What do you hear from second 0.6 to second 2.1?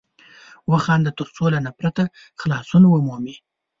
وخانده تر څو له نفرته